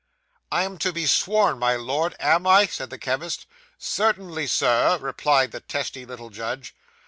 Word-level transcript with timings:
'I 0.51 0.63
am 0.63 0.77
to 0.79 0.91
be 0.91 1.05
sworn, 1.05 1.59
my 1.59 1.75
Lord, 1.75 2.15
am 2.19 2.47
I?' 2.47 2.65
said 2.65 2.89
the 2.89 2.97
chemist. 2.97 3.45
'Certainly, 3.77 4.47
sir,' 4.47 4.97
replied 4.99 5.51
the 5.51 5.59
testy 5.59 6.07
little 6.07 6.31
judge. 6.31 6.73